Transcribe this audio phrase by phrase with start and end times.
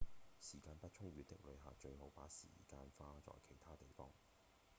[0.39, 4.11] 時間不充裕的旅客最好把時間花在其他地方